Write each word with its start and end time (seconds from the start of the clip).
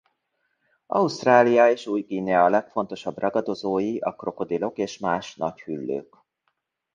Ausztrália 0.87 1.69
és 1.69 1.87
Új-Guinea 1.87 2.49
legfontosabb 2.49 3.17
ragadozói 3.17 3.99
a 3.99 4.15
krokodilok 4.15 4.77
és 4.77 4.97
más 4.97 5.35
nagy 5.35 5.61
hüllők. 5.61 6.15